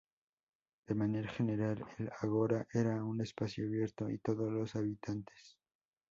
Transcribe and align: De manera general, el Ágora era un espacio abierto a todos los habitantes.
De 0.87 0.95
manera 0.95 1.29
general, 1.31 1.85
el 1.99 2.09
Ágora 2.21 2.65
era 2.73 3.03
un 3.03 3.21
espacio 3.21 3.67
abierto 3.67 4.05
a 4.07 4.09
todos 4.23 4.51
los 4.51 4.75
habitantes. 4.75 5.59